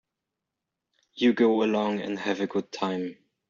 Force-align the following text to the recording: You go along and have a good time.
You 1.13 1.31
go 1.33 1.61
along 1.61 2.01
and 2.01 2.17
have 2.17 2.39
a 2.41 2.47
good 2.47 2.71
time. 2.71 3.17